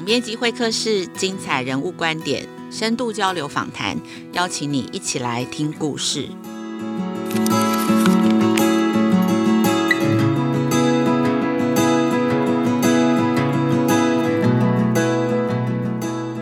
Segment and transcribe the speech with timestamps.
[0.00, 4.00] 总编辑会客室，精彩人物观点，深度交流访谈，
[4.32, 6.26] 邀请你一起来听故事。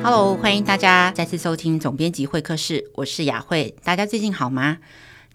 [0.04, 4.78] Hello，欢迎大家再次收听总编辑会客室，我是雅慧，大家最近好吗？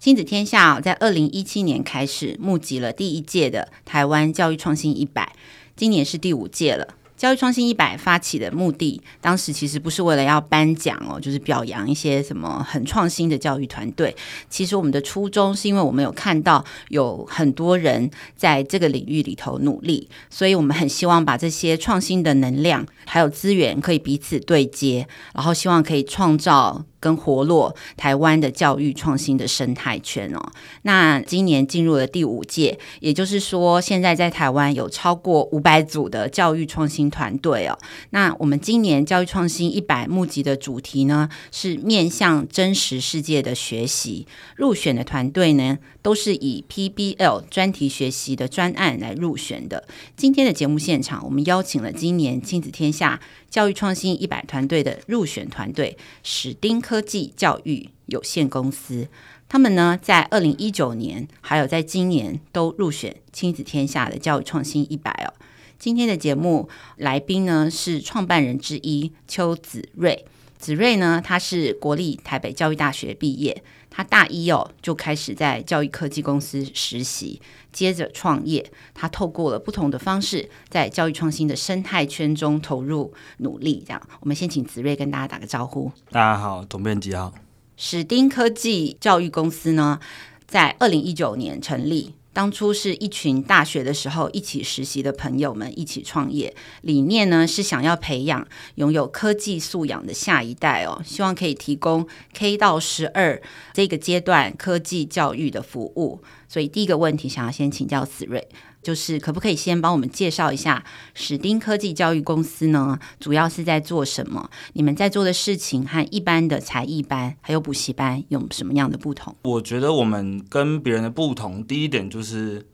[0.00, 5.34] 亲子天下在二零一七年开始募集了第一届的台湾教育创新一百，
[5.76, 6.88] 今年是第五届了。
[7.16, 14.14] 教育创新一百发起的目的，当时其实不是为了要颁奖哦，就是表扬一些什么很创新的教育团队。
[14.50, 26.84] 其实我们的初衷是因为我们有看到有很多人在这个领域里头努力，所以我们很希望把这些创新的能量还有资源可以彼此对接，然后希望可以创造。
[27.04, 30.40] 跟活络台湾的教育创新的生态圈哦，
[30.82, 37.76] 那今年进入了第五届，也就是说，现在在台湾有超过五百组的教育创新团队哦。
[38.08, 44.26] 那我们今年教育创新一百募集的主题呢，是面向真实世界的学习。
[44.56, 49.88] 入选的团队呢，都是以 PBL 专题学习的专案来入选的。
[50.14, 53.18] 今天的节目现场，我们邀请了今年亲子天下。
[53.48, 59.08] 教育创新一百团队的入选团队史丁科技教育有限公司，
[59.48, 65.32] 他们呢在二零一九年还有在今年都入选亲子天下的教育创新一百哦。
[65.78, 70.24] 今天的节目来宾呢是创办人之一邱子睿，
[70.64, 73.62] 子睿呢他是国立台北教育大学毕业。
[73.90, 77.38] 他大一哦就开始在教育科技公司实习，
[77.70, 78.72] 接着创业。
[78.94, 83.84] 他透过了不同的方式，在教育创新的生态圈中投入努力。
[83.86, 85.92] 这样，我们先请子睿跟大家打个招呼。
[86.10, 87.34] 大家好，总编辑好。
[87.76, 90.00] 史丁科技教育公司呢，
[90.46, 92.14] 在二零一九年成立。
[92.34, 103.40] 当初是一群大学的时候一起实习的朋友们一起创业，理念呢是想要培养拥有科技素养的下一代哦，希望可以提供 K 到十二
[103.72, 106.20] 这个阶段科技教育的服务。
[106.48, 108.46] 所以第一个问题想要先请教子睿。
[108.84, 110.84] 就是可不可以先帮我们介绍一下
[111.14, 112.98] 史丁科技教育公司呢？
[113.18, 114.50] 主要是在做什么？
[114.74, 119.34] 你们在做的事情和一般的才艺班还有补习班有什么样的不同？
[119.42, 122.66] 我觉得我们跟别人的不同，第一点就是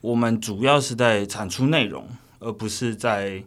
[0.00, 2.08] 我们主要是在产出内容，
[2.40, 3.44] 而不是在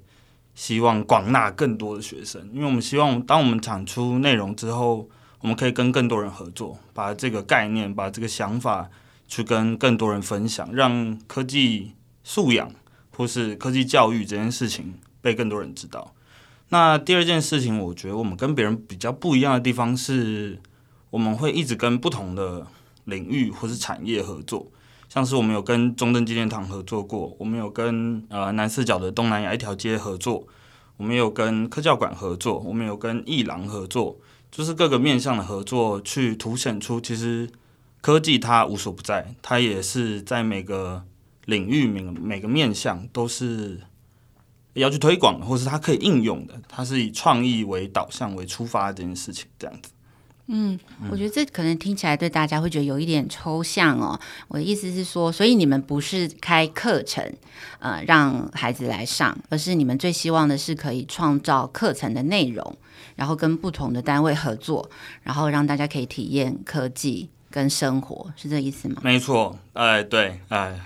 [0.56, 2.50] 希望广纳更多的学生。
[2.54, 5.10] 因为我们希望，当我们产出内容之后，
[5.42, 8.90] 我们可以跟更多人合作，把这个概念，把这个想法。
[9.32, 12.70] 去跟更多人分享，让科技素养
[13.16, 16.14] 或是科技教育这件事情被更多人知道。
[16.68, 20.60] 那第二件事情，我觉得我们跟别人比较不一样的地方是，
[21.12, 22.68] 我们会一直跟不同的
[23.06, 24.70] 领域或是产业合作。
[25.08, 30.46] 像是我们有跟中正纪念堂合作过，我们有跟呃南四角的东南亚一条街合作，
[30.98, 34.18] 我们有跟科教馆合作，我们有跟艺廊合作，
[34.52, 37.50] 就是各个面向的合作，去凸显出其实。
[38.02, 41.04] 科技它无所不在，它也是在每个
[41.46, 43.80] 领域、每个每个面向都是
[44.74, 46.60] 要去推广，或是它可以应用的。
[46.68, 49.92] 它是以创意为导向为出发这件事情，这样子。
[50.54, 50.78] 嗯，
[51.10, 54.20] 我觉得这可能听起来对大家会觉得有一点抽象哦。
[54.50, 57.24] 我的意思是说，所以你们不是开课程，
[57.80, 62.76] 呃，让孩子来上，而是你们最希望的是可以创造课程的内容，
[63.16, 64.90] 然后跟不同的单位合作，
[65.22, 67.30] 然后让大家可以体验科技。
[67.52, 69.02] 跟生活是这意思吗？
[69.04, 70.80] 没错，哎，对，哎，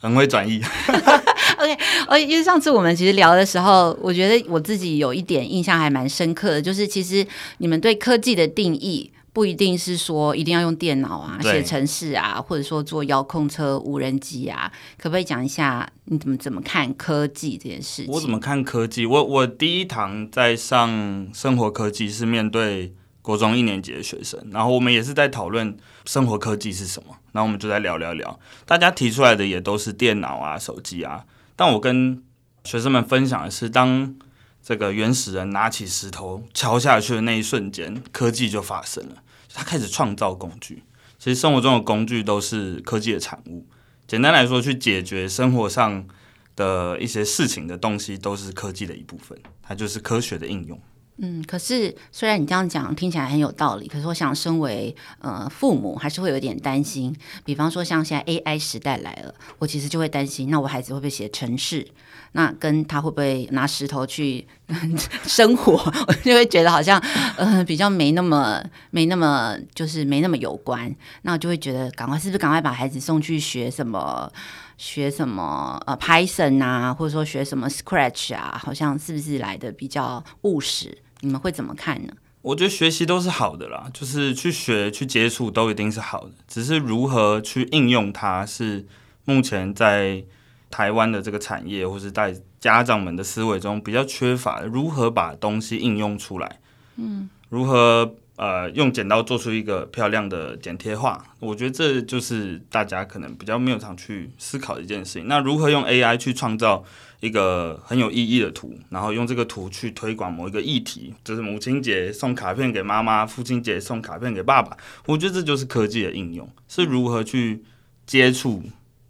[0.00, 0.60] 很会转移。
[1.58, 1.72] OK，
[2.08, 7.26] 呃，因为上次我们其实聊的时候，我觉得我自己有一点印象还蛮深刻的，就是其实
[7.58, 18.12] 你们对科技的定义不一定是说一定要用电脑啊、写程式啊，或者说做遥控车、无人机啊，可不可以讲一下你怎么怎么看科技这件事情？
[18.12, 19.04] 我怎么看科技？
[19.04, 22.92] 我我第一堂在上生活科技是面对。
[23.28, 31.26] 国中一年级的学生，然后我们也是在讨论生活科技是什么，然后我们就在聊聊聊，大家提出来的也都是电脑啊、手机啊。
[31.54, 32.24] 但我跟
[32.64, 34.16] 学生们分享的是，当
[34.62, 39.16] 这个原始人拿起石头敲下去的那一瞬间，科技就发生了，
[39.52, 40.82] 他开始创造工具。
[41.18, 43.66] 其实生活中的工具都是科技的产物。
[44.06, 46.08] 简单来说，去解决生活上
[46.56, 50.80] 的一些事情的东西，都是科技的一部分，它就是科学的应用。
[51.20, 57.14] 嗯，可是虽然你这样讲听起来很有道理，可是我想身为呃父母还是会有点担心。
[57.44, 61.86] 比方说像现在 AI 时代来了，我其实就会担心，那我孩子会不会写程式？
[62.32, 64.46] 那跟他会不会拿石头去
[65.26, 65.72] 生活？
[66.06, 67.00] 我就会觉得好像
[67.36, 70.94] 呃比较没那么没那么就是没那么有关。
[71.22, 74.30] 那我就会觉得赶快是不是赶快把孩子送去学什么？
[74.76, 80.96] 学什么呃 Python 啊，或者说学什么 Scratch 啊，好像是不是来的比较务实？
[81.20, 82.12] 你们会怎么看呢？
[82.42, 88.86] 我觉得学习都是好的啦，就是去学去接触都一定是好的，只是如何去应用它是
[89.24, 90.24] 目前在
[90.70, 96.60] 台湾的这个产业或是在家长们的思维中比较缺乏的，如何把东西应用出来？
[96.96, 98.14] 嗯，如何？
[98.38, 105.26] 呃，用剪刀做出一个漂亮的剪贴画，我觉得这就是大家可能比较没有常去思考的一件事情。
[105.26, 106.84] 那如何用 AI 去创造
[107.20, 114.76] 一个很有意义的图，然后用这个图去推广某一个议题，就是母亲节送卡片给妈妈，父亲节送卡片给爸爸，
[115.06, 116.48] 我觉得这就是科技的应用。
[116.68, 117.64] 是如何去
[118.06, 118.62] 接触，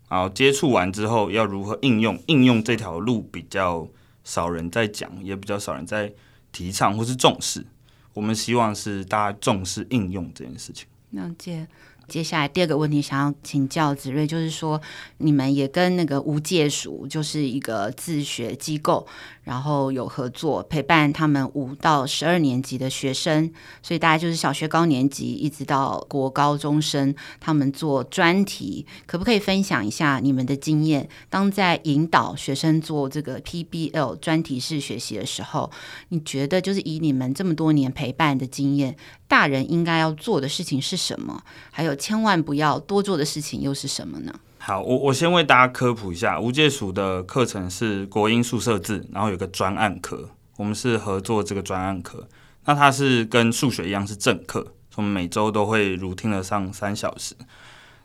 [0.08, 3.86] 然后接触完之后要如何应用，应用这条路比较
[4.24, 6.10] 少人在讲，也比较少人在
[6.50, 7.66] 提倡或是重视。
[8.14, 10.86] 我们希望是大家重视应用这件事情。
[11.10, 11.68] 了解。
[12.08, 14.80] 接下来第二个问题，想要请教子睿，就是说
[15.18, 19.06] 你们也跟那个无界塾，就是一个自学机构，
[19.48, 23.50] 然后有合作陪伴他们五到十二年级的学生，
[23.82, 31.08] 所以大概就是小学高年级一直到国高中生，他们做专题，可不可以分享一下你们的经验？
[31.30, 35.70] 当在引导学生做这个 PBL 专题式学习的时候，
[36.10, 38.94] 你觉得就是以你们这么多年陪伴的经验，
[39.26, 41.42] 大人应该要做的事情是什么？
[41.70, 44.34] 还有千万不要多做的事情又是什么呢？
[44.68, 50.28] 好，我我先为大家科普一下，无界塾的课程是国英数社自，然后有个专案课，
[50.58, 52.28] 我们是合作这个专案课。
[52.66, 57.34] 那它是跟数学一样是正课，我们每周都会 routine 的上三小时。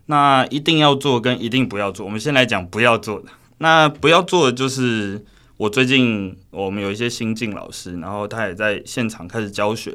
[0.06, 3.28] 那一定要做跟一定不要做，我们先来讲不要做的。
[3.58, 5.22] 那不要做的就是
[5.58, 9.94] 我最近我们有一些新进老师，然后他也在现场开始教学。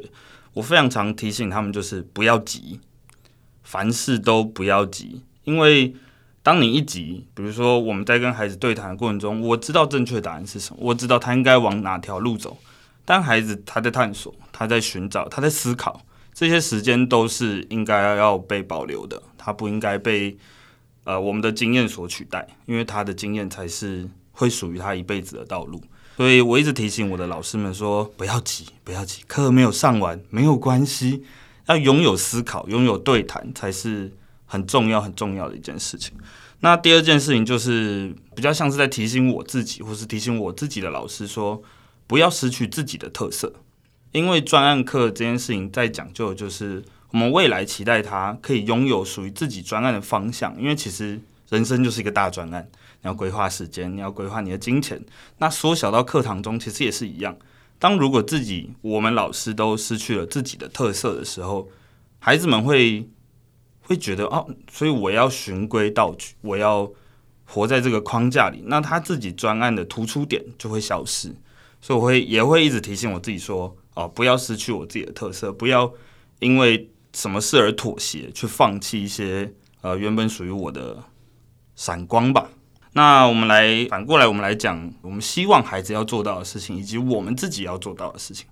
[0.52, 2.78] 我非常常提醒他们，就是不要急，
[3.64, 5.92] 凡事都不要急，因为
[6.42, 12.56] 当你一急，比如说我们在跟孩子对谈的过程中，我知道正确答案是什么，我知道他应该往哪条路走，
[13.04, 16.00] 但孩子他在探索，他在寻找，他在思考，
[16.32, 20.36] 这些时间都是应该要被保留的，他不应该被
[21.04, 25.82] 呃我们的经验所取代，因为他的经验才是会属于他一辈子的道路。
[26.16, 31.22] 所以我一直提醒我的老师们说：不要急，不要急，课没有上完没有关系，
[31.66, 34.12] 要拥有思考，拥有对谈才是
[34.50, 36.12] 很重要、很重要的一件事情。
[36.58, 41.62] 那第二件事情就是比较像是在提醒我自己，或是提醒我自己的老师说，
[42.08, 43.52] 不要失去自己的特色，
[44.10, 46.82] 因为专案课这件事情在讲究的就是
[47.12, 52.68] 我们未来期待他可以拥有属于自己专案的方向，因为其实人生就是一个大专案。
[53.02, 55.00] 你要规划时间，你要规划你的金钱。
[55.38, 57.34] 那缩小到课堂中，其实也是一样。
[57.78, 61.66] 当如果自己我们老师都失去了自己的特色的时候，
[62.18, 63.08] 孩子们会
[63.90, 66.88] 会觉得哦，所以我要循规蹈矩，我要
[67.44, 68.62] 活在这个框架里。
[68.66, 71.34] 那他自己专案的突出点就会消失。
[71.80, 75.92] 所以我会也会一直提醒我自己说哦，不要失去我自己的特色，不要
[76.38, 81.02] 因为什么事而妥协，去放弃一些呃原本属于我的
[81.74, 82.48] 闪光吧。
[82.92, 88.46] 那我们来反过来，我们来讲，我们希望孩子要做到的事情，以及我们自己要做到的事情，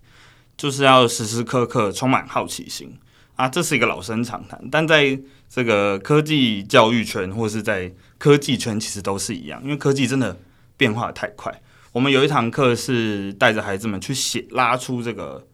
[0.56, 2.98] 就是要时时刻刻充满好奇心
[3.38, 3.48] 啊！
[3.48, 5.16] 这是一个老生常谈，但在
[5.48, 10.36] 这个科技教育圈或是在科技圈，其实都是一样，因为科技真的
[10.76, 11.62] 变化太快。
[11.92, 15.46] 我们有一堂课是带着孩子们去写，拉出这个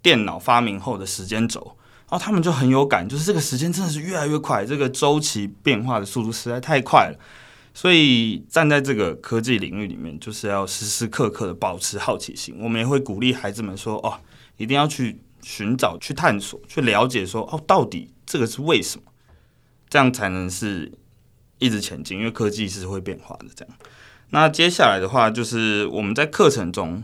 [0.00, 1.76] 电脑发明后的时间轴，
[2.08, 7.18] 然后他们就很有感，就是这个时间真的是越来越快，这个周期变化的速度实在太快了。
[7.74, 12.54] 所以站在这个科技领域里面，就是要时时刻刻的保持好奇心。
[12.60, 14.20] 我们也会鼓励孩子们说：“哦，
[14.58, 19.04] 一定要去寻找、去探索、去了解说，哦，到底这个是为什么？
[19.88, 20.92] 这样才能是
[21.58, 22.18] 一直前进。
[22.18, 23.46] 因为科技是会变化的。
[23.54, 23.74] 这样，
[24.30, 27.02] 那接下来的话，就是我们在课程中，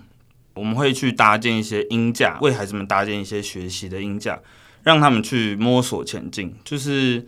[0.55, 4.41] 我们会去搭建一些音架，为孩子们搭建一些学习的音架，
[4.83, 6.55] 让他们去摸索前进。
[6.65, 7.27] 就是。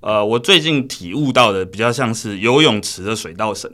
[0.00, 3.68] 呃，我最近体悟到的比较像是游泳池的水道绳，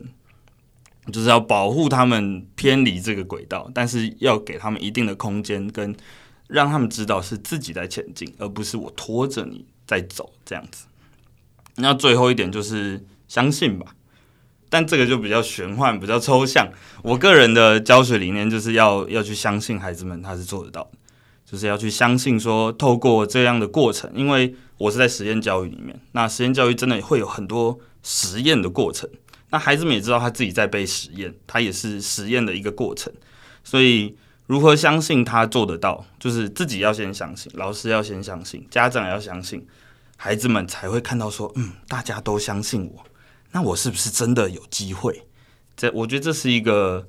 [1.13, 5.95] 就是要保护他们偏离这个轨道，但是要给他们一定的空间，跟
[6.53, 10.87] 让他们知道是自己在前进，而不是我拖着你在走这样子。
[11.77, 13.95] 那最后一点就是相信吧，
[14.69, 16.69] 但这个就比较玄幻，比较抽象。
[17.03, 20.99] 我个人的教学理念就是要要去相信孩子们他是做得到的，
[21.45, 24.55] 就是要去相信说透过这样的过程，因为。
[24.79, 29.09] 我是在实验教育里面，那实验教育真的会有很多实验的过程。
[29.51, 33.13] 那孩子们也知道他自己在被实验，他也是实验的一个过程。
[33.63, 39.67] 所以如何相信他做得到，就是自己要先相信，老师要先相信，家长要相信，
[40.17, 43.05] 孩子们才会看到说，嗯，大家都相信我，
[43.53, 45.27] 那我是不是真的有机会？
[45.77, 47.09] 这我觉得这是一个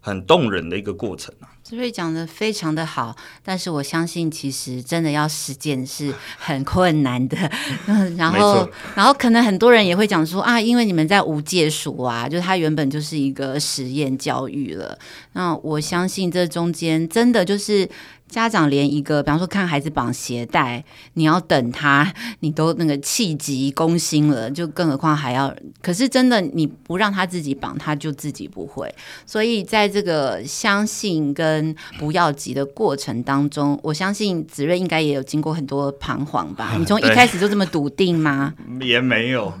[0.00, 1.48] 很动人的一个过程啊。
[1.74, 7.36] 所以讲的非常的好，但是我相信其实真的要实践是很困难的。
[8.16, 14.98] 然后，然后可能很多人也会讲说啊，因为你们在无界塾啊，就它原本就是一个实验教育了。
[15.32, 17.88] 那我相信这中间真的就是。
[18.32, 22.10] 家长连一个，比方说看孩子绑鞋带，你要等他，
[22.40, 25.54] 你都那个气急攻心了，就更何况还要。
[25.82, 28.92] 可是真的，你不让他自己绑，他就自己不会。
[29.26, 36.74] 所以在这个相信跟不要急的过程当中，我相信子睿应该也有经过很多彷徨吧？
[36.78, 38.54] 你从一开始就这么笃定吗？
[38.80, 39.52] 也没有。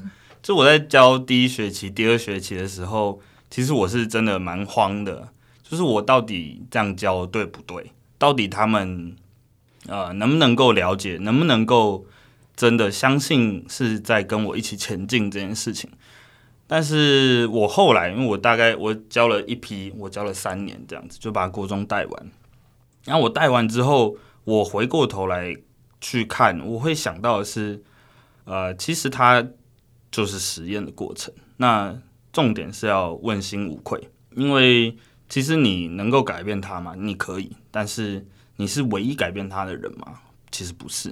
[0.42, 5.28] 就我在教第一学期、第二学期的时候，其实我是真的蛮慌的，
[5.62, 7.92] 就是我到底这样教对不对？
[8.22, 9.16] 到底他们
[9.88, 12.06] 呃能不能够了解，能不能够
[12.54, 15.90] 真的相信是在跟我一起前进这件事情？
[16.68, 22.30] 但是我后来，因为我大概我教了一批，我教了三年这样子，就把国中带完。
[23.06, 25.56] 然后我带完之后，我回过头来
[26.00, 27.82] 去看，我会想到的是，
[28.44, 29.44] 呃，其实它
[30.12, 31.34] 就是实验的过程。
[31.56, 31.98] 那
[32.32, 34.96] 重点是要问心无愧，因为。
[35.32, 36.94] 其实你能够改变他吗？
[36.94, 38.22] 你可以，但是
[38.56, 40.20] 你是唯一改变他的人吗？
[40.50, 41.10] 其实不是，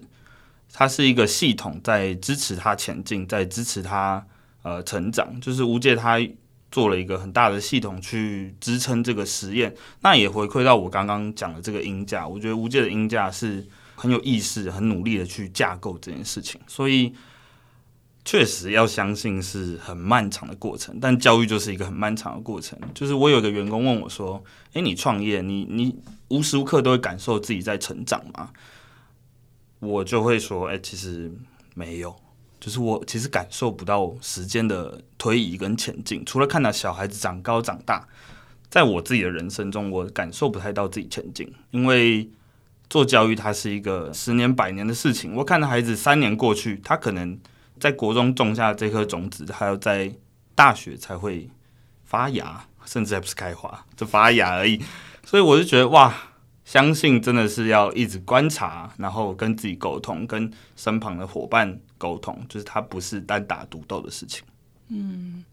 [0.74, 4.22] 他是一个系统在支持他前进，在支持他
[4.60, 5.40] 呃成长。
[5.40, 6.18] 就是无界他
[6.70, 12.28] 做了一个很大的系统去支撑这个实验，那也回馈到我刚刚讲的这个鹰架。
[12.28, 17.14] 我觉得无界的鹰架是很有意识、很努力的去架构这件事情，所以。
[18.22, 22.78] 确实要相信是很漫长的过程，但教育就是一个很漫长的过程。
[22.94, 25.96] 就是我有一个员工问我说：“诶，你创业，你你
[26.28, 28.50] 无时无刻都会感受自己在成长吗？”
[29.80, 31.32] 我就会说：“诶，其实
[31.74, 32.14] 没有，
[32.60, 36.22] 就是我其实感受不到时间的推移跟前进。
[36.26, 38.06] 除了看到小孩子长高长大，
[38.68, 41.50] 在我自己的人生中，我感受不太到自己前进。
[41.70, 42.28] 因为
[42.90, 45.34] 做教育它是一个十年百年的事情。
[45.36, 47.36] 我看到孩子三年过去，他可能。”
[47.80, 50.12] 在国中种下这颗种子，还要在
[50.54, 51.48] 大学才会
[52.04, 54.80] 发芽，甚至还不是开花，就发芽而已。
[55.24, 56.14] 所以我就觉得哇，
[56.64, 64.44] 相信真的是要一直观察，然后跟自己沟通，跟身旁的伙伴沟通，就是它不是单打独斗的事情。
[64.88, 65.44] 嗯。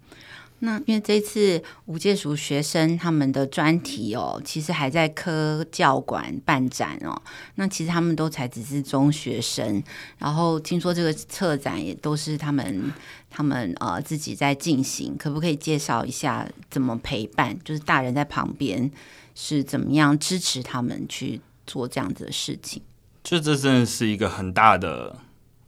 [0.59, 7.21] 那因为这次无界塾学生他们的专题哦，其实还在科教馆办展哦。
[7.55, 9.83] 那其实他们都才只是中学生，
[10.17, 12.91] 然后听说这个策展也都是他们
[13.29, 17.57] 他们呃自己在进行，可不可以介绍一下怎么陪伴？
[17.63, 18.89] 就是大人在旁边
[19.35, 22.81] 是怎么样支持他们去做这样子的事情？
[23.23, 25.15] 就这真的是一个很大的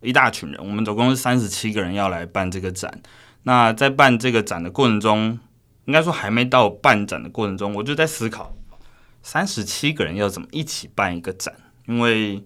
[0.02, 3.00] 一大群人，我们总共是三十七个人要来办这个展。
[3.50, 5.40] 那在办这个展的过程中，
[5.86, 8.56] 应该说还没到办展的过程中，我就在思考，
[9.24, 11.56] 三十七个人要怎么一起办一个展？
[11.88, 12.46] 因为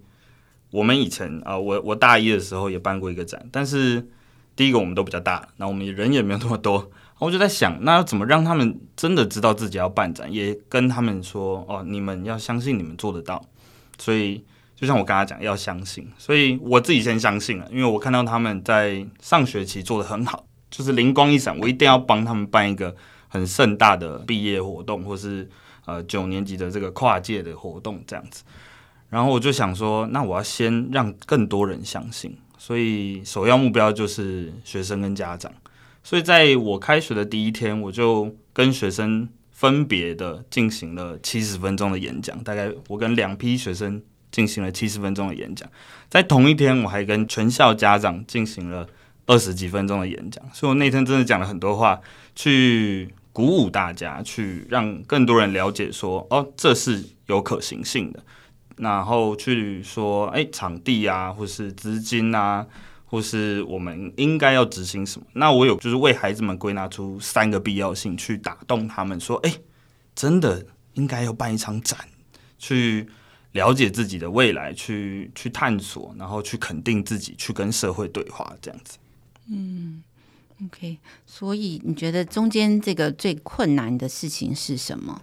[0.71, 4.07] 我们以前啊、我我大一的时候也办过一个展，但是
[4.55, 13.45] 第一个我们都比较大，那我们人也没有那么多，我就在想，那要怎么让他们真的知道自己要办展，也跟他们说，哦，你们要相信你们做得到。
[13.97, 14.41] 所以
[14.73, 20.45] 就像我刚才讲，要相信，所以我自己先相信了，因为我看到他们在上学期做得很好。
[20.73, 22.95] 就是灵光一闪，我一定要帮他们办一个
[23.27, 25.47] 很盛大的毕业活动，或是
[25.85, 28.43] 呃九年级的这个跨界的活动这样子。
[29.11, 35.53] 然后我就想说，那我要先让更多人相信，所以首要目标就是学生跟家长。
[36.01, 44.01] 所以在我开学的第一天，我就跟学生分别的进行了七十分钟的演讲，大概我跟两批学生
[44.31, 45.69] 进行了七十分钟的演讲。
[46.09, 48.87] 在同一天，我还跟全校家长进行了。
[49.25, 51.99] 二十几分钟的演讲，所以我那天真的讲了很多话，
[52.35, 58.23] 去鼓舞大家，去让更多人了解说，哦，这是有可行性的。
[58.77, 62.65] 然后去说，哎，场地啊，或是资金啊，
[63.05, 65.27] 或是我们应该要执行什么。
[65.33, 69.53] 那我有就是为孩子们归纳出三个必要性，去打动他们说，哎，
[70.15, 71.99] 真的应该要办一场展，
[72.57, 73.07] 去
[73.51, 78.97] 了解自己的未来，去去探索，然后去肯定自己，去跟社会对话，这样子。
[79.49, 80.01] 嗯
[80.65, 85.21] ，OK，所以你觉得中间这个最困难的事情是什么？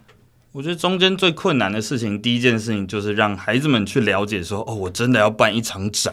[0.53, 6.13] 我觉得中间最困难的事情，第一件事情就是让孩子们去了解说，哦，我真的要办一场展，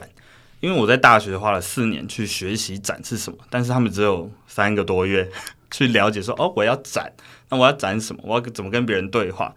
[0.61, 5.29] 因为我在大学花了四年去学习展是什么，但是他们只有三个多月
[5.69, 7.11] 去了解说，哦，我要展，
[7.49, 8.21] 那我要展什么？
[8.23, 9.53] 我要怎么跟别人对话？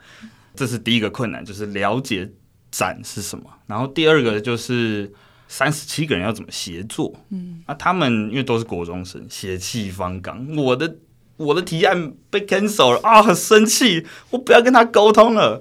[0.56, 2.28] 这是第一个困难，就是了解
[2.70, 3.44] 展是什么。
[3.66, 5.12] 然后第二个就是。
[5.52, 7.12] 三十七个人要怎么协作？
[7.30, 10.96] 嗯，那他们因为都是国中生，血气方刚，我的
[11.36, 15.60] 我的提案被 cancel 了啊，很生气，我不要跟他沟通了。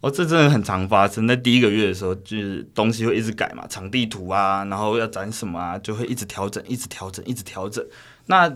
[0.00, 7.84] 哦，这真的很常发生，在第一个月的时候，就是东西会一直改嘛，场地图啊，然后要展什么啊，就会一直调整，一直调整，一直调整。
[8.24, 8.50] 那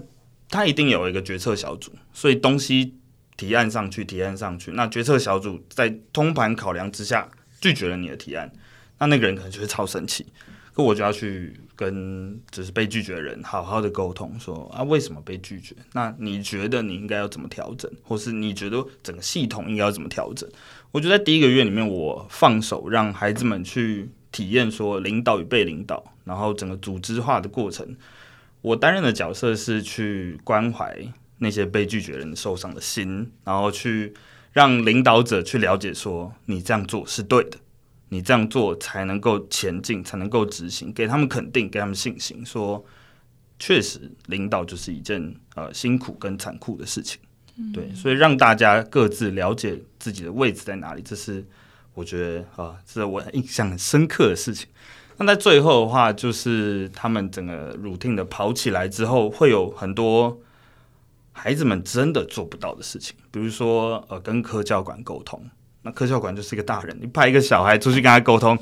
[0.49, 2.95] 他一定有一个决策小组，所以东西
[3.37, 7.29] 提案上去，提案上去，那决策小组在通盘考量之下
[7.61, 8.51] 拒绝了你的提案，
[8.99, 10.25] 那那个人可能就会超生气。
[10.83, 15.75] 我就要去跟就是被拒绝的人好好的沟通，说啊，为什么被拒绝？
[15.93, 20.49] 那你觉得你应该要怎么调整，或是你觉得整个系统应该要怎么调整？
[20.93, 27.97] 我觉得在第一个月里面，我放手让孩子们去体验说领导与被领导，然后整个组织化的过程。
[28.63, 30.95] 我担任的角色是去关怀
[31.39, 34.13] 那些被拒绝人受伤的心，然后去
[34.53, 37.57] 让领导者去了解说你这样做是对的，
[38.11, 42.85] 你这样做才能够前进，才能够执行，给他们肯定，给他们信心，说
[43.59, 47.21] 确实领导就是一件呃辛苦跟残酷的事情。
[47.73, 51.45] 对，所以让大家各自了解自己的位置在哪里，这是
[51.95, 54.67] 我觉得啊，这是我印象很深刻的事情。
[55.19, 60.41] 那在最后的话，就是他们整个 routine 的跑起来之后，会有很多
[61.33, 65.49] 孩子们真的做不到的事情，比如说呃，跟科教馆沟通。
[65.83, 68.59] 那科教馆就是一个大人，你派一个小孩出去跟他沟通，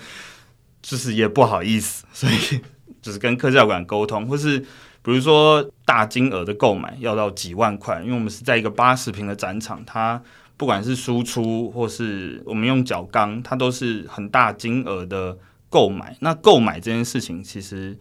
[0.82, 2.60] 就是也不好意思，所以
[3.02, 4.64] 就是跟科教馆沟通，或是。
[5.00, 10.20] 比如说大金额的购买要到几万块，因为我们是在一个八十平的展场，它
[10.56, 15.38] 不管是输出或是我们用角钢，它都是很大金额的
[15.70, 16.14] 购买。
[16.20, 17.96] 那购买这件事情，其实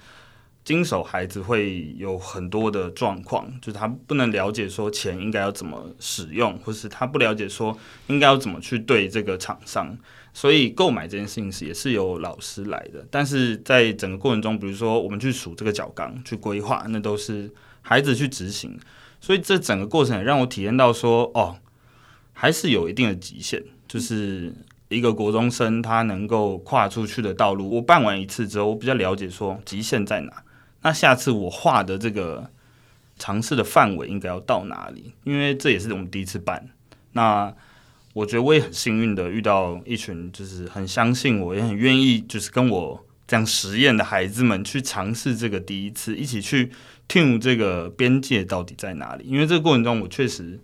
[0.67, 9.97] 经手孩子会有很多的状况，就是他不能了解说钱应该要怎么使用，或是他不了解说应该要怎么去对这个厂商。
[10.33, 17.49] 所以购买这件事情是也是由老师来的，但是在整个过程中，比如说我们去数这个角钢、去规划，那都是
[17.81, 18.77] 孩子去执行。
[19.21, 21.55] 所以这整个过程让我体验到说，哦，
[22.33, 24.53] 还是有一定的极限，就是
[24.89, 27.69] 一个国中生他能够跨出去的道路。
[27.69, 30.43] 我办完一次之后，我比较了解说极限在哪。
[30.81, 32.49] 那下次我画的这个
[33.17, 35.13] 尝试的范围应该要到哪里？
[35.23, 36.69] 因为这也是我们第一次办。
[37.13, 37.53] 那
[38.13, 46.71] 我觉得我也很幸运的遇到一群就是很相信我，也很愿意就是跟我这样实验的孩子们去尝试这个第一次，一起去
[47.07, 49.25] tune 这个边界到底在哪里。
[49.25, 50.59] 因为这个过程中，我确实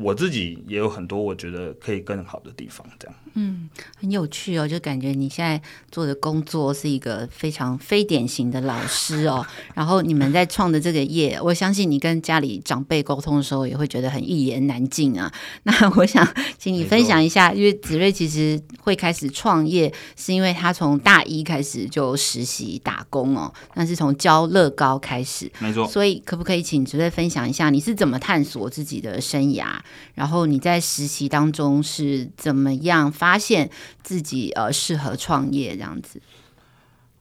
[0.00, 3.16] 我自己也有很多我觉得可以更好的地方，这样。
[3.34, 9.44] 嗯，很有趣哦，就感觉你现在做的工作是一个非常非典型的老师哦。
[9.74, 15.32] 然后你们在创的这个业，我相信你跟家里长辈沟通的时候，也会觉得很一言难尽啊。
[15.64, 16.26] 那我想
[16.58, 25.86] 请你分享一下，因为子睿其实会开始创业，是因为他从大一开始就实习打工哦，那是从教乐高开始，没错。
[25.86, 29.66] 所以可不可以请子睿分享一下，你是怎么探索自己的生涯？
[30.14, 33.38] 然后你在实习当中是怎么样发？
[33.38, 33.70] 现
[34.02, 36.20] 自己呃适合创业这样子，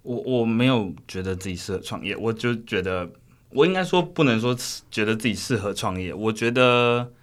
[0.02, 3.10] 我我没有觉得自己适合创业，我就觉得
[3.52, 4.58] 我应该说不能说
[4.90, 7.14] 觉得自己适合创业，我觉得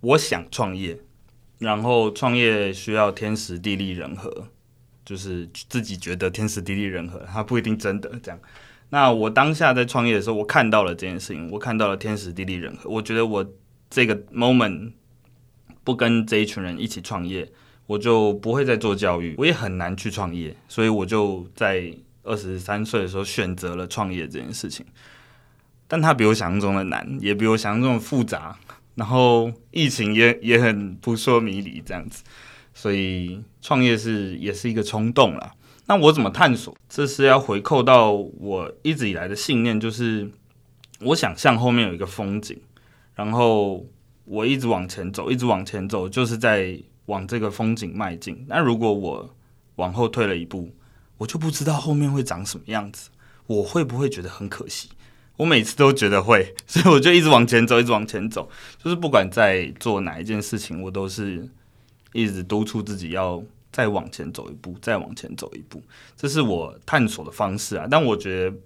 [0.00, 0.98] 我想创业，
[1.60, 4.48] 然后创业需要天时地利人和，
[5.04, 8.40] 就是自己觉得天时地利人和，它不一定真的这样。
[8.90, 13.46] 那我当下在创业的时候，我看到了这件事情，我看到了天时地利人和，我觉得我
[13.92, 14.92] 这个 moment
[15.84, 17.52] 不跟这一群人一起创业。
[17.88, 24.86] 我就不会再做教育，我也很难去创业，所以我就在二十三岁的时候选择了创业这件事情。
[25.88, 28.56] 但它比我想象中的难，也比我想象中的复杂，
[28.94, 32.22] 然后疫情也也很扑朔迷离这样子，
[32.72, 35.52] 所以创业是也是一个冲动啦。
[35.86, 36.74] 那我怎么探索？
[36.88, 40.30] 这是要回扣到我一直以来的信念，就是
[41.00, 42.58] 我想象后面有一个风景，
[43.14, 43.86] 然后
[44.24, 46.78] 我一直往前走，一直往前走，就是在。
[47.06, 48.46] 往这个风景迈进。
[48.48, 49.34] 那如果我
[49.74, 50.72] 往后退了一步，
[51.18, 53.10] 我就不知道后面会长什么样子。
[53.48, 54.88] 我会不会觉得很可惜？
[55.36, 58.48] 我每次都觉得会， 所以我就一直往前走，一直往前走。
[58.78, 61.46] 就是不管在做哪一件事情，我都是
[62.12, 65.82] 一直督促自己要再往前走一步，再往前走一步。
[66.16, 67.88] 这是我探索的方式啊。
[67.90, 68.56] 但我觉得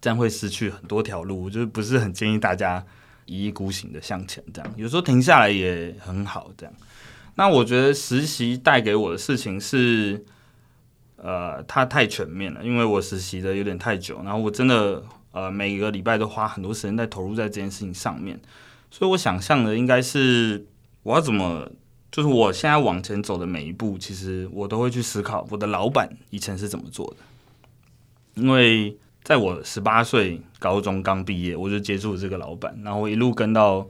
[0.00, 2.84] 这样会失去很多条路，就是不是很建议大家
[3.26, 4.42] 一意孤行的向前。
[4.52, 6.50] 这样有时候停下来也很好。
[6.56, 6.74] 这样。
[7.34, 10.22] 那我觉得实习带给我的事情是，
[11.16, 18.38] 呃，它太全面了，因为我实习的有点太久，然后我真的呃每个礼拜都花很多时间在投入在这件事情上面，
[18.90, 20.66] 所以我想象的应该是
[21.02, 21.70] 我要怎么，
[22.10, 33.86] 就是我现在往前走的每一步，其实我都会去思考我的老板以前是怎么做的，因为在我十八岁高中刚毕业，我就接触这个老板，然后一路跟到，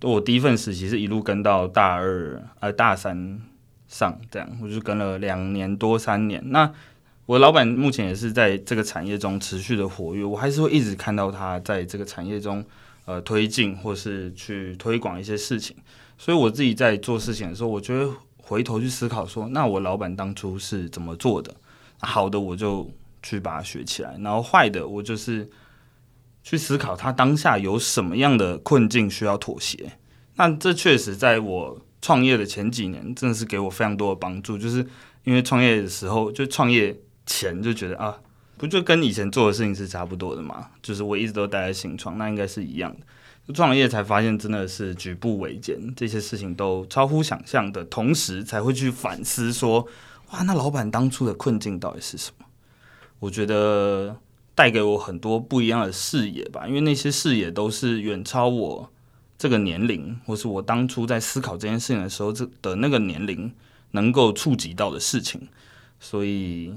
[0.00, 3.38] 我第一份实习是一路跟到大二呃大三
[3.86, 6.42] 上，这样我就跟了两年多三年。
[6.46, 6.72] 那
[7.26, 12.64] 我老板目前也是在这个产业中持续的活跃，我还是会一直看到他在这个产业中
[13.04, 15.76] 呃推进或是去推广一些事情。
[16.16, 21.54] 所以我自己在做事情的时候，我觉得回头去思考说，那我老板当初是怎么做的？
[21.98, 22.90] 好的，我就。
[23.28, 25.48] 去把它学起来，然后坏的我就是
[26.44, 29.90] 去思考他当下有什么样的困境需要妥协。
[30.36, 34.56] 那这确实在我创业的前几年，真的是给我非常多的帮助。
[34.56, 34.86] 就是
[35.24, 38.16] 因为创业的时候，就创业前就觉得啊，
[38.56, 40.70] 不就跟以前做的事情是差不多的嘛？
[40.80, 43.52] 就是我一直都待在新创，那应该是一样的。
[43.52, 49.86] 创业才发现真的是举步维艰，这些事情都超乎想象的，同时才会去反思说，
[50.30, 52.45] 哇，那老板当初的困境到底是什么？
[53.18, 54.16] 我觉得
[54.54, 58.90] 带给我很多不一样的视野吧，因为那些视野都是远超我
[59.38, 63.52] 这个年龄，或是我当初在思考这件事情的时候，这的那个年龄
[63.92, 65.48] 能够触及到的事情，
[66.00, 66.74] 所以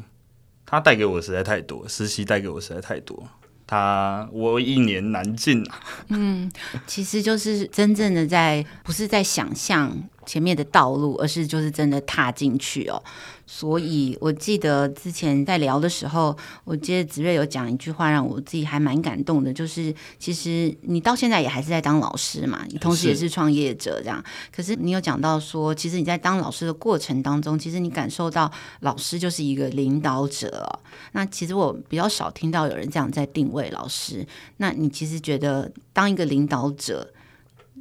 [0.65, 3.27] 他带给我实在太多，实习带给我实在太多，
[3.65, 5.79] 他我一年难尽啊。
[6.09, 6.51] 嗯，
[6.85, 9.95] 其实就是真正的在，不是在想象
[10.29, 13.01] 前面的道路，而是就是真的踏进去哦。
[13.47, 24.23] 所以，我记得之前在聊的时候，我记得子睿有讲一句话，让我自己还蛮感动的，就是其实你到现在也还是在当老师嘛，你同时也是创业者这样。
[24.55, 30.69] 可是你有讲到说，其实你在当老师的过程当中，其实你感受到老师就是一个领导者哦。
[31.13, 34.23] 那其实我比较少听到有人这样在定位老师。
[34.57, 37.11] 那你其实觉得当一个领导者，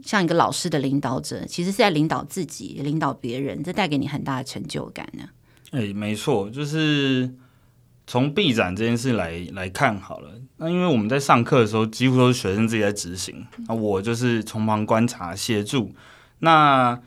[0.04, 5.24] 像一个老师的领导者，其实是在领导自己、领导别人，这带给你很大的成就感呢？
[5.70, 7.30] 哎、没错，就是
[8.06, 10.30] 从臂展这件事来来看好了。
[10.56, 15.92] 那因为我们在上课的时候，几乎都是学生自己在执行，那我就是从旁观察协助。
[16.38, 16.98] 那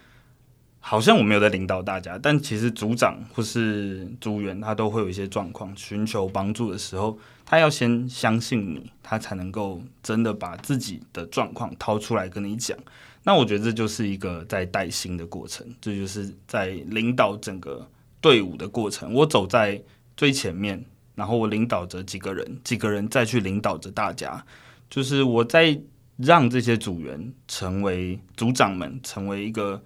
[0.81, 12.77] 好像我没有在领导大家，但其实组长或是组员他都会有一些状况，寻求帮助的时候，他要先相信你，他才能够真的把自己的状况掏出来跟你讲。
[13.23, 17.87] 那我觉得这就是一个在带新的过程，这就是在领导整个。
[18.23, 19.81] 队伍的过程，我走在
[20.15, 24.45] 最前面，然后我领导着几个人，几个人再去领导着大家，
[24.91, 25.81] 就是我在
[26.17, 29.81] 让这些组员成为组长们，成为一个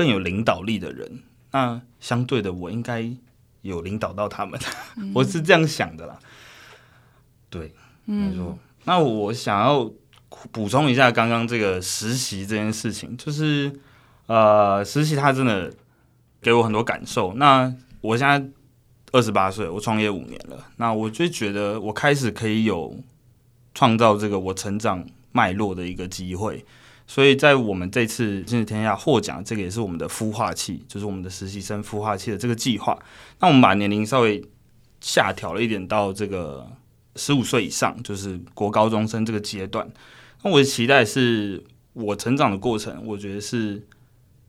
[0.00, 1.22] 更有领导力的人。
[1.50, 3.06] 那相对的，我应该
[3.60, 4.58] 有领导到他们，
[4.96, 6.18] 嗯、 我是这样想的啦。
[7.50, 7.74] 对，
[8.06, 8.58] 没错。
[8.84, 9.92] 那我想要
[10.50, 13.70] 补充一下刚刚这个实习这件事情，就是
[14.24, 15.70] 呃，实习它真的。
[16.42, 17.34] 给我很多感受。
[17.34, 18.42] 那我现在
[19.12, 20.56] 二十八岁，我创业五年了。
[20.78, 22.98] 那我就觉得我开始可以有
[23.74, 26.64] 创造这个我成长脉络的一个机会。
[27.10, 32.96] 所以在我们这次今日天下获奖，这个也是我们的孵化器，就是我们的实习生孵化器的这个计划。
[33.40, 34.40] 那我们把年龄稍微
[35.00, 36.70] 下调了一点，到这个
[37.16, 39.90] 十五岁以上，就是国高中生这个阶段。
[40.44, 43.82] 那我的期待是我成长的过程，我觉得是。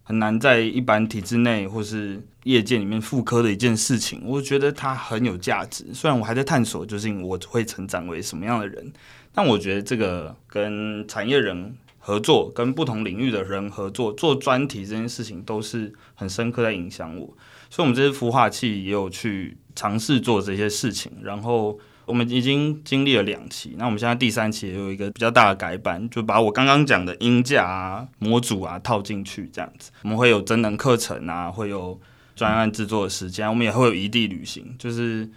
[0.04, 5.86] 很难在一般体制内或是业界里面复刻的一件事情，我觉得它很有价值。
[5.94, 8.92] 虽然我还在探索，究竟我会成长为什么样的人，
[9.32, 17.26] 但我觉得这个跟产业人合作，跟不同领域的人合作做专题这件事情，都是很深刻在影响我。
[17.70, 21.80] 所以，我们这些孵化器也有去尝试做这些事情，然后。
[22.04, 29.92] 我们已经经历了两期，那我们现在第三期也有一个比较大的改版，就把我刚刚讲的音架啊、模组啊套进去，这样子。
[30.02, 31.98] 我们会有真人课程啊，会有
[32.36, 34.76] 专案制作的时间，我们也会有异地旅行。
[34.78, 35.30] 就是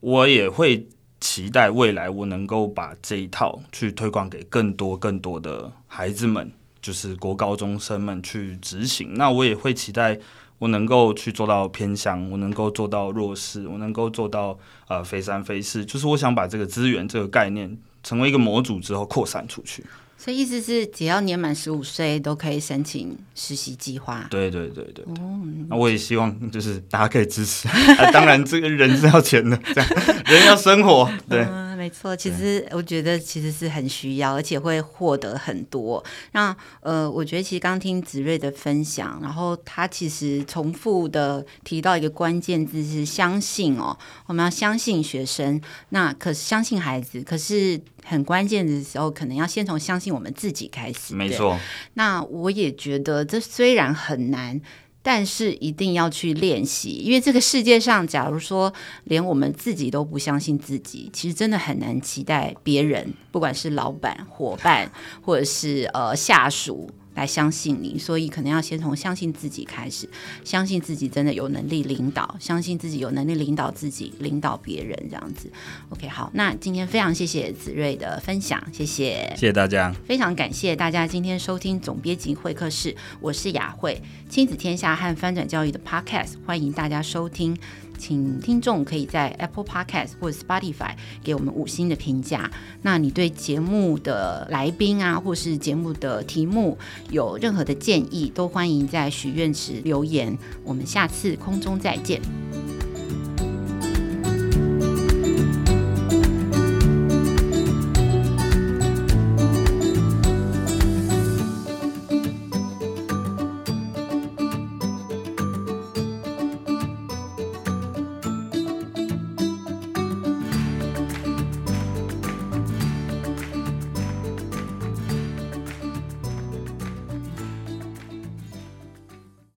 [0.00, 0.88] 我也会
[1.22, 6.50] 期待未来我能够把这一套去推广给更多更多的孩子们，
[6.82, 9.14] 就是国高中生们去执行。
[9.14, 10.18] 那我也会期待。
[10.58, 14.56] 我能够去做到偏乡，我能够做到弱势，我能够做到
[14.86, 19.84] 呃非三非四，就是我想把这个资源这个概念成为一个模组之后扩散出去。
[20.22, 24.24] 所以意思是，只要年满十五岁都可以申请实习计划。
[24.30, 25.14] 对对对对，对。
[25.16, 27.66] 哦，那我也希望就是大家可以支持。
[27.98, 29.90] 啊、当然，这个人是要钱的，这样
[30.26, 31.10] 人要生活。
[31.28, 31.40] 对。
[31.40, 36.00] 嗯没错，其实我觉得其实是很需要，而且会获得很多。
[36.30, 51.16] 那呃，我觉得其实刚听子睿的分享，然后他其实重复的提到一个关键字是相信哦，我们要相信学生，那可是相信孩子，可是很关键的时候，可能要先从相信我们自己开始。
[51.16, 51.58] 没错。
[51.94, 54.60] 那我也觉得这虽然很难。
[55.02, 58.72] 但是一定要去练习，因为这个世界上，假如说
[59.04, 66.88] 连我们自己都不相信自己，其实真的很难期待别人，不管是老板、伙伴，或者是呃下属。
[67.14, 70.08] 来相信你，所以可能要先从相信自己开始，
[70.44, 75.50] 相信自己真的有能力领导，相信自己有能力领导自己，领导别人这样子。
[75.90, 87.56] OK，好，那今天非常谢谢子睿的分享，谢谢，谢谢大家，非常感谢大家今天收听总编辑会客室，我是雅慧，亲子天下和翻转教育的 Podcast，欢迎大家收听。
[88.02, 92.50] 请听众可以在 Apple Podcast 或者 Spotify 给我们五星的评价。
[92.82, 96.76] 那你对节目的来宾啊，或是节目的题目
[97.10, 100.36] 有任何的建议，都欢迎在许愿池留言。
[100.64, 102.20] 我们下次空中再见。